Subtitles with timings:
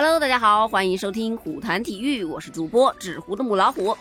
[0.00, 3.96] Hello，大家好，欢迎收听虎谈体育，我是主播纸糊的母老虎。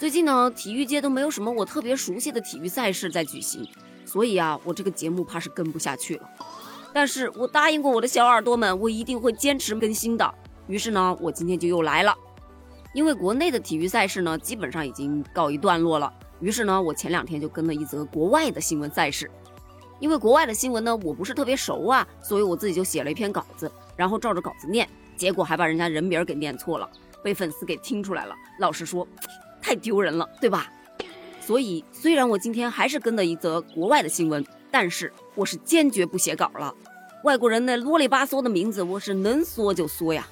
[0.00, 3.64] 最近呢，体育界都没有什么我特别熟悉的体育赛事在举行，
[4.04, 6.28] 所以啊，我这个节目怕是跟不下去了。
[6.92, 10.34] 但是我答应过我的小耳朵们，我一定会坚持更新的。
[10.66, 12.12] 于是呢，我今天就又来了。
[12.92, 19.30] 因为国内的体育赛事呢，基本上已经告一段落了，于是呢，我前两天就跟了一则国外的新闻赛事。
[20.02, 24.86] 因为国外的新闻呢，我不是特别熟啊，所以我自己就写了一篇稿子，然后照着稿子念，
[25.16, 26.90] 结果还把人家人名给念错了，
[27.22, 28.34] 被粉丝给听出来了。
[28.58, 29.06] 老实说，
[29.62, 30.68] 太丢人了，对吧？
[31.40, 36.74] 所以虽然我今天还是跟了一则国外的新闻，但是我是坚决不写稿了。
[37.22, 40.26] 外国人那啰里吧嗦的名字，我是能说就说呀。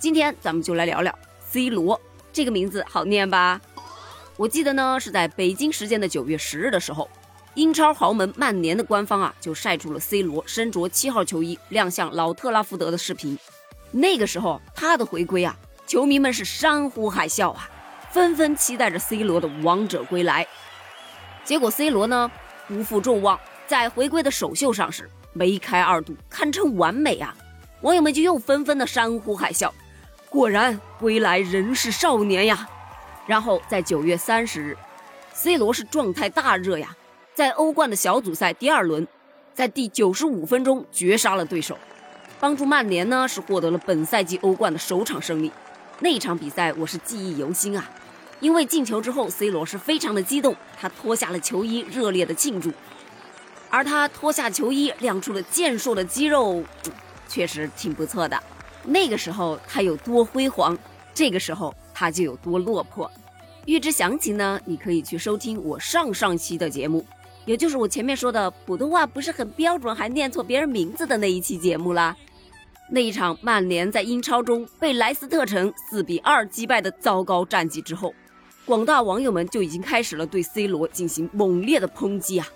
[0.00, 1.14] 今天咱们就来聊聊
[1.50, 2.00] C 罗
[2.32, 3.60] 这个名字好念吧？
[4.38, 7.06] 我记得呢是在北京时间的九月十日的时候。
[7.54, 13.38] 英超豪门曼联的官方啊，就晒出了 C 罗身着七号球衣亮相老特拉福德的视频。
[13.90, 15.54] 那个时候他的回归啊，
[15.86, 17.68] 球迷们是山呼海啸啊，
[18.10, 20.46] 纷纷期待着 C 罗的王者归来。
[21.44, 22.30] 结果 C 罗呢
[22.66, 27.36] 不负众望，在回归的首秀上是梅开二度，堪称完美啊！
[27.82, 29.70] 网友们就又纷纷的山呼海啸，
[30.30, 31.40] 果然归来。
[31.40, 32.66] 仍是少年呀。
[33.26, 34.76] 然后在九月三十日
[35.34, 36.96] ，C 罗是状态大热呀。
[37.34, 39.08] 在欧冠的小组赛第二轮，
[39.54, 41.78] 在第九十五分钟绝杀了对手，
[42.38, 45.50] 帮助曼联呢是获得了本赛季欧冠的首场胜利。
[46.00, 47.90] 那场比赛我是记忆犹新啊，
[48.40, 52.70] 因为进球之后，C 罗是非常的激动，他脱下了球衣，热烈的庆祝。
[53.70, 56.62] 而他脱下球衣亮出了健硕的肌肉，
[57.26, 58.38] 确实挺不错的。
[58.84, 60.76] 那个时候他有多辉煌，
[61.14, 63.10] 这个时候他就有多落魄。
[63.64, 67.06] 预知详情呢，你可以去收听我上上期的节目。
[67.44, 72.16] 也就是我前面说的普通话不是很标准，还念错别人名字的那一期节目啦。
[72.88, 78.14] 那一场曼联在英超中被莱斯特城四比二击败的糟糕战绩之后，
[78.66, 82.46] 广大网友们就已经开始了对 C 罗进行猛烈的抨击啊，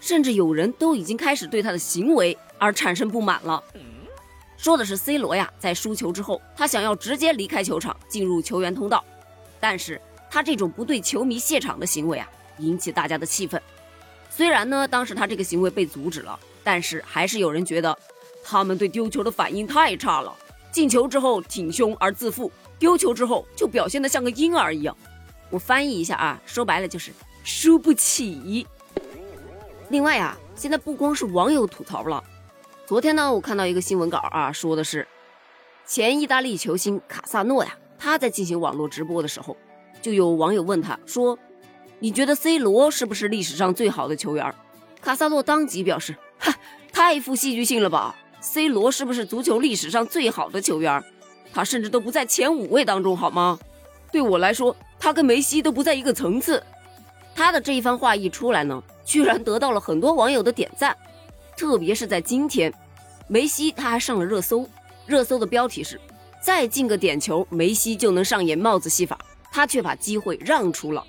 [0.00, 3.62] 甚至有人都已经开始对他的行为而产生不满了。
[4.56, 9.04] 说的是 C 罗呀，在输球之后，他想要直接离开球场，进入球员通道，
[9.60, 10.00] 但是
[10.30, 12.28] 他这种不对球迷谢场的行为啊，
[12.58, 13.60] 引起大家的气愤。
[14.36, 17.96] 虽然呢，当时他这个行为被阻止了，但是还是有人觉得
[18.42, 20.34] 他们对丢球的反应太差了。
[20.72, 24.96] 进球之后挺胸而自负，丢球之后就表现得像个婴儿一样。
[25.50, 27.12] 我翻译一下啊，说白了就是
[27.44, 28.66] 输不起。
[29.90, 32.24] 另外啊，现在不光是网友吐槽了，
[32.86, 35.06] 昨天呢，我看到一个新闻稿啊，说的是
[35.86, 39.56] 前意大利球星卡萨诺呀，他在进行网络直播的时候，
[40.02, 41.38] 就有网友问他说。
[42.00, 44.54] 你觉得 C 罗是不是历史上最好的球员？
[45.00, 46.54] 卡萨诺当即表示：“哈，
[46.92, 51.02] 太富戏剧性了吧？C 罗是不是足球历史上最好的球员？
[51.52, 53.58] 他甚至都不在前五位当中，好吗？
[54.10, 56.62] 对我来说，他跟梅西都不在一个层次。”
[57.34, 60.96] 他的这一番话一出来呢，居然得到了很多网友的点赞，
[61.56, 62.72] 特别是在今天，
[63.26, 64.68] 梅西他还上了热搜，
[65.06, 66.00] 热搜的标题是
[66.40, 69.18] ：“再进个点球，梅西就能上演帽子戏法，
[69.50, 71.04] 他却把机会让出了。”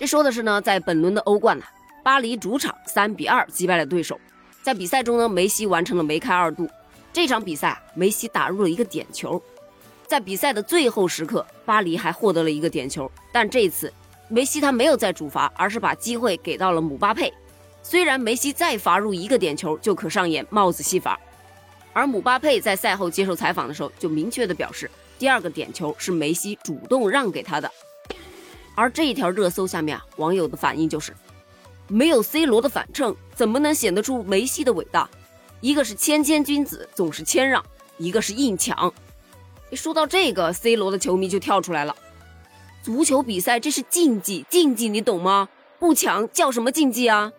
[0.00, 1.64] 这说的是呢，在本轮的欧冠呢，
[2.02, 4.18] 巴黎主场三比二击败了对手。
[4.62, 6.66] 在比赛中呢，梅西完成了梅开二度。
[7.12, 9.38] 这场比赛，梅西打入了一个点球。
[10.06, 13.12] 在比赛的最后时刻，巴黎还获得了一个点球。
[13.30, 13.92] 但这次，
[14.28, 17.30] 梅西他没有再主罚，而是把机会给到了姆巴佩。
[17.82, 21.20] 虽然梅西再罚入一个点球就可上演帽子戏法，
[21.92, 27.70] 而姆巴佩在赛后接受采访的时候就明确的表示，第二个点球是梅西主动让给他的。
[28.74, 31.14] 而这一条热搜下面啊，网友的反应就是，
[31.88, 35.08] 没有 C 罗的反衬，怎么能显得出梅西的伟大？
[35.60, 37.62] 一个是谦谦君子，总是谦让；
[37.98, 38.92] 一个是硬抢。
[39.72, 41.94] 说到这个，C 罗的球迷就跳出来了：
[42.82, 45.48] 足球比赛这是竞技，竞技你懂吗？
[45.78, 47.32] 不抢叫什么竞技啊？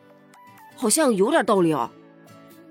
[0.75, 1.91] 好像有点道理啊。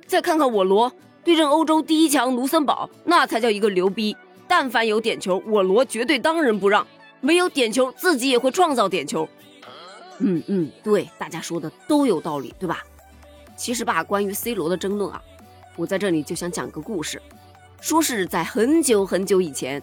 [0.07, 0.93] 再看看我罗
[1.23, 4.17] 对阵欧洲第一强卢森堡，那才叫一个牛逼！
[4.49, 6.87] 但凡有点球，我罗绝对当仁不让。
[7.21, 9.29] 没有点球，自己也会创造点球。
[10.19, 12.85] 嗯嗯，对，大家说的都有道理，对吧？
[13.57, 15.23] 其实吧，关于 C 罗的争论啊，
[15.77, 17.21] 我在这里就想讲个故事，
[17.81, 19.83] 说是在很久很久以前，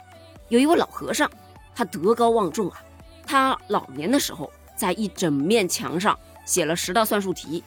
[0.49, 1.29] 有一位老和尚，
[1.75, 2.83] 他德高望重啊，
[3.25, 7.63] 他老年的时候在一整面墙上写了十道算术题，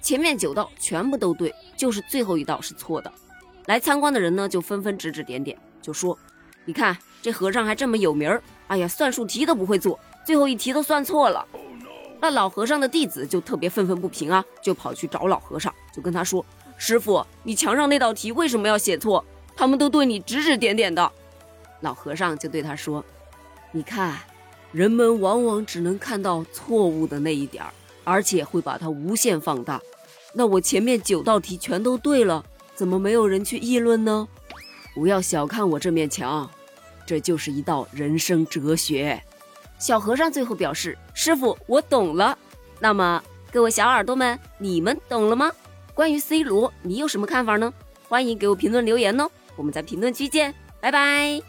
[0.00, 3.12] 前面九道全部都对，就是最后一道是错的。
[3.66, 6.18] 来参观的人呢，就纷纷指指点点，就说
[6.64, 11.46] ：“你看这和尚还这么有名儿。”哎呀，算术题都不会做，最后一题都算错了。
[12.20, 16.44] 那老和尚的弟子就特别愤愤不平啊，就跑去找老和尚，就跟他说
[16.78, 19.22] ：“师傅，你墙上那道题为什么要写错？
[19.54, 21.12] 他们都对你指指点点的。
[21.82, 23.04] 老和尚就对他说
[23.70, 24.18] ：“你看，
[24.72, 27.70] 人们往往只能看到错误的那一点儿，
[28.04, 29.78] 而且会把它无限放大。
[30.32, 32.42] 那我前面九道题全都对了，
[32.74, 34.26] 怎么没有人去议论呢？
[34.94, 36.48] 不要小看我这面墙，
[37.04, 39.22] 这就是一道人生哲学。”
[39.78, 42.38] 小和尚最后表示：“师傅，我懂了。
[42.78, 45.50] 那么，各位小耳朵们，你们懂了吗？
[45.92, 47.72] 关于 C 罗，你有什么看法呢？
[48.08, 49.28] 欢迎给我评论留言哦。
[49.56, 51.42] 我们在评论区见，拜拜。”